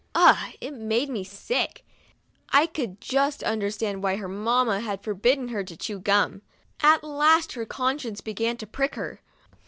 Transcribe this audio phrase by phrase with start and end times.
[0.15, 0.55] Ugh!
[0.59, 1.85] It made me sick!
[2.49, 6.41] I could just understand why her mamma had forbidden her to chew gum.
[6.81, 9.21] At last her conscience began to prick her.